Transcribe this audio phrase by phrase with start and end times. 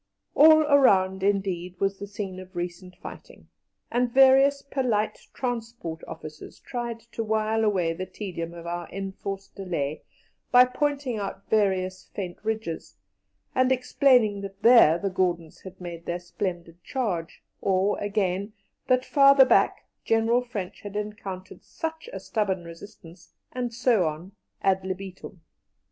[0.33, 3.49] All around, indeed, was the scene of recent fighting,
[3.91, 10.01] and various polite transport officers tried to while away the tedium of our enforced delay
[10.51, 12.95] by pointing out various faint ridges,
[13.53, 18.53] and explaining that there the Gordons had made their splendid charge, or, again,
[18.87, 24.31] that farther back General French had encountered such a stubborn resistance, and so on,
[24.63, 25.41] ad libitum.